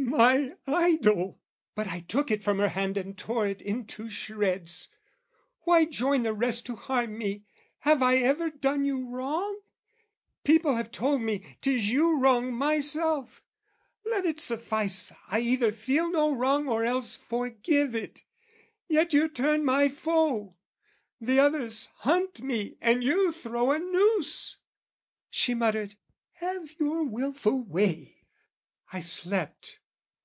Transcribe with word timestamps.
"'My 0.00 0.52
idol!'"... 0.66 1.38
But 1.74 1.86
I 1.88 2.00
took 2.00 2.30
it 2.30 2.42
from 2.42 2.58
her 2.60 2.70
hand 2.70 2.96
And 2.96 3.16
tore 3.18 3.46
it 3.46 3.60
into 3.60 4.08
shreds. 4.08 4.88
"Why 5.62 5.84
join 5.84 6.22
the 6.22 6.32
rest 6.32 6.66
"Who 6.66 6.76
harm 6.76 7.18
me? 7.18 7.44
Have 7.80 8.02
I 8.02 8.16
ever 8.18 8.48
done 8.48 8.86
you 8.86 9.06
wrong? 9.10 9.60
"People 10.44 10.74
have 10.76 10.90
told 10.90 11.20
me 11.20 11.44
'tis 11.60 11.90
you 11.92 12.18
wrong 12.18 12.54
myself: 12.54 13.42
"Let 14.06 14.24
it 14.24 14.40
suffice 14.40 15.12
I 15.28 15.40
either 15.40 15.72
feel 15.72 16.10
no 16.10 16.34
wrong 16.34 16.68
"Or 16.68 16.84
else 16.84 17.14
forgive 17.14 17.94
it, 17.94 18.22
yet 18.88 19.12
you 19.12 19.28
turn 19.28 19.62
my 19.64 19.88
foe! 19.90 20.56
"The 21.20 21.38
others 21.38 21.92
hunt 21.98 22.40
me 22.40 22.76
and 22.80 23.04
you 23.04 23.30
throw 23.30 23.72
a 23.72 23.78
noose!" 23.78 24.56
She 25.28 25.52
muttered, 25.54 25.96
"Have 26.36 26.78
your 26.80 27.04
wilful 27.04 27.62
way!" 27.62 28.22
I 28.90 29.00
slept. 29.00 29.80